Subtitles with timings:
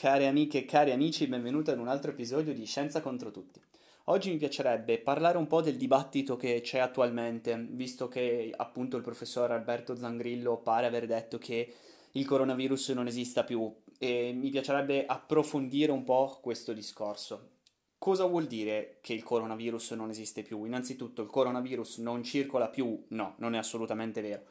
[0.00, 3.60] Care amiche e cari amici, benvenuti ad un altro episodio di Scienza contro tutti.
[4.04, 9.02] Oggi mi piacerebbe parlare un po' del dibattito che c'è attualmente, visto che appunto il
[9.02, 11.74] professor Alberto Zangrillo pare aver detto che
[12.12, 17.50] il coronavirus non esista più e mi piacerebbe approfondire un po' questo discorso.
[17.98, 20.64] Cosa vuol dire che il coronavirus non esiste più?
[20.64, 23.04] Innanzitutto il coronavirus non circola più?
[23.08, 24.44] No, non è assolutamente vero.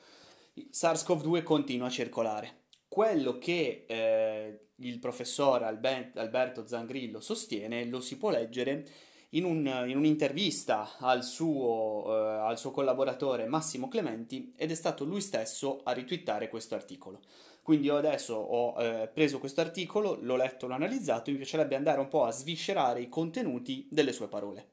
[0.54, 2.59] SARS-CoV-2 continua a circolare.
[3.00, 8.86] Quello che eh, il professor Albe- Alberto Zangrillo sostiene lo si può leggere
[9.30, 15.06] in, un, in un'intervista al suo, eh, al suo, collaboratore Massimo Clementi ed è stato
[15.06, 17.22] lui stesso a ritwittare questo articolo.
[17.62, 22.02] Quindi io adesso ho eh, preso questo articolo, l'ho letto, l'ho analizzato, mi piacerebbe andare
[22.02, 24.72] un po' a sviscerare i contenuti delle sue parole.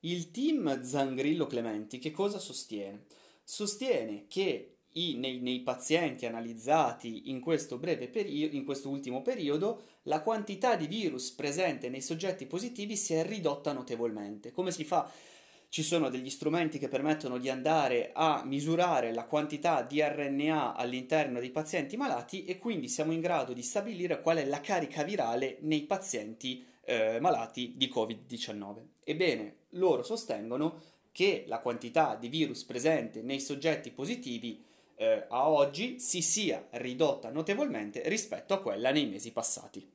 [0.00, 3.04] Il team Zangrillo Clementi che cosa sostiene?
[3.44, 10.20] Sostiene che i, nei, nei, pazienti analizzati in questo, periodo, in questo ultimo periodo, la
[10.20, 14.50] quantità di virus presente nei soggetti positivi si è ridotta notevolmente.
[14.50, 15.10] Come si fa?
[15.68, 21.40] Ci sono degli strumenti che permettono di andare a misurare la quantità di RNA all'interno
[21.40, 25.56] dei pazienti malati e quindi siamo in grado di stabilire qual è la carica virale
[25.60, 28.82] nei pazienti eh, malati di Covid-19.
[29.02, 30.78] Ebbene, loro sostengono
[31.10, 34.62] che la quantità di virus presente nei soggetti positivi
[35.02, 39.90] eh, a oggi si sia ridotta notevolmente rispetto a quella nei mesi passati.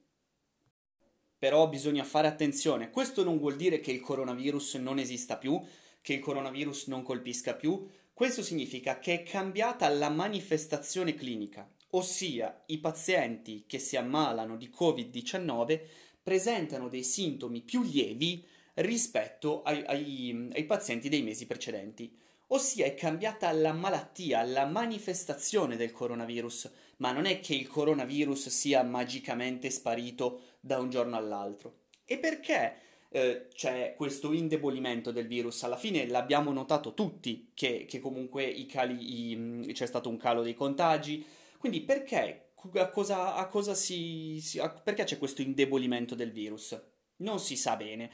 [1.39, 5.61] Però bisogna fare attenzione, questo non vuol dire che il coronavirus non esista più,
[6.01, 12.63] che il coronavirus non colpisca più, questo significa che è cambiata la manifestazione clinica, ossia
[12.65, 15.81] i pazienti che si ammalano di Covid-19
[16.21, 22.93] presentano dei sintomi più lievi rispetto ai, ai, ai pazienti dei mesi precedenti ossia è
[22.93, 29.69] cambiata la malattia, la manifestazione del coronavirus, ma non è che il coronavirus sia magicamente
[29.69, 31.85] sparito da un giorno all'altro.
[32.05, 32.75] E perché
[33.09, 35.63] eh, c'è questo indebolimento del virus?
[35.63, 40.53] Alla fine l'abbiamo notato tutti che, che comunque cali, i, c'è stato un calo dei
[40.53, 41.25] contagi,
[41.57, 42.51] quindi perché?
[42.73, 46.79] A cosa, a cosa si, si a, perché c'è questo indebolimento del virus?
[47.17, 48.09] Non si sa bene.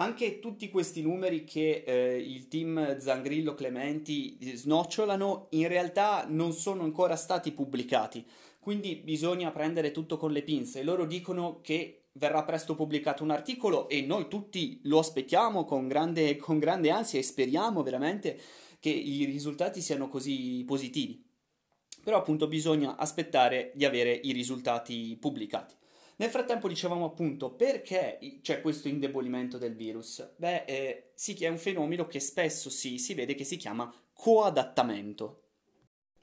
[0.00, 6.84] Anche tutti questi numeri che eh, il team Zangrillo Clementi snocciolano in realtà non sono
[6.84, 8.24] ancora stati pubblicati,
[8.60, 10.84] quindi bisogna prendere tutto con le pinze.
[10.84, 16.36] Loro dicono che verrà presto pubblicato un articolo e noi tutti lo aspettiamo con grande,
[16.36, 18.40] con grande ansia e speriamo veramente
[18.78, 21.26] che i risultati siano così positivi.
[22.04, 25.74] Però appunto bisogna aspettare di avere i risultati pubblicati.
[26.20, 30.32] Nel frattempo dicevamo appunto perché c'è questo indebolimento del virus?
[30.36, 35.44] Beh, eh, sì, è un fenomeno che spesso si, si vede che si chiama coadattamento.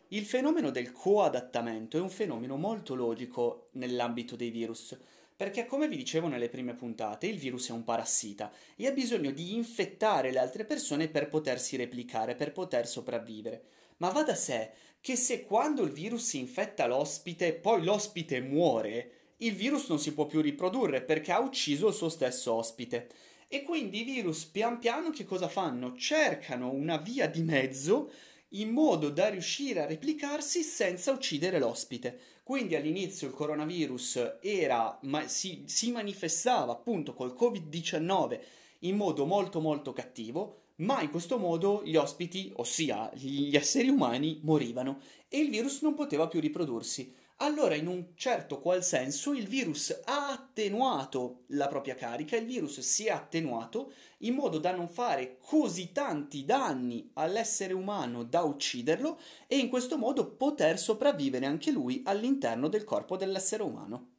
[0.10, 5.00] Il fenomeno del coadattamento è un fenomeno molto logico nell'ambito dei virus,
[5.34, 9.32] perché come vi dicevo nelle prime puntate, il virus è un parassita e ha bisogno
[9.32, 13.64] di infettare le altre persone per potersi replicare, per poter sopravvivere.
[13.98, 19.54] Ma va da sé che se quando il virus infetta l'ospite, poi l'ospite muore, il
[19.54, 23.10] virus non si può più riprodurre perché ha ucciso il suo stesso ospite.
[23.48, 25.96] E quindi i virus pian piano che cosa fanno?
[25.96, 28.12] Cercano una via di mezzo
[28.50, 32.20] in modo da riuscire a replicarsi senza uccidere l'ospite.
[32.44, 38.40] Quindi all'inizio il coronavirus era, ma si, si manifestava appunto col Covid-19
[38.80, 44.40] in modo molto molto cattivo, ma in questo modo gli ospiti, ossia gli esseri umani,
[44.44, 49.48] morivano e il virus non poteva più riprodursi allora in un certo qual senso il
[49.48, 54.88] virus ha attenuato la propria carica, il virus si è attenuato in modo da non
[54.88, 61.72] fare così tanti danni all'essere umano da ucciderlo e in questo modo poter sopravvivere anche
[61.72, 64.12] lui all'interno del corpo dell'essere umano.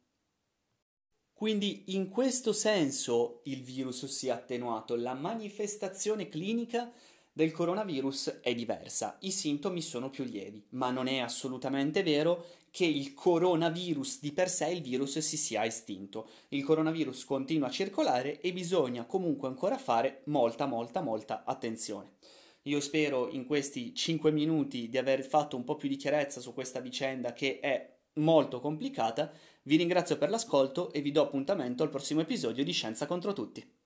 [1.33, 6.91] Quindi in questo senso il virus si è attenuato, la manifestazione clinica
[7.37, 12.85] del coronavirus è diversa, i sintomi sono più lievi, ma non è assolutamente vero che
[12.85, 16.29] il coronavirus di per sé, il virus si sia estinto.
[16.47, 22.13] Il coronavirus continua a circolare e bisogna comunque ancora fare molta, molta, molta attenzione.
[22.63, 26.55] Io spero in questi 5 minuti di aver fatto un po' più di chiarezza su
[26.55, 29.31] questa vicenda che è molto complicata.
[29.61, 33.76] Vi ringrazio per l'ascolto e vi do appuntamento al prossimo episodio di Scienza contro tutti.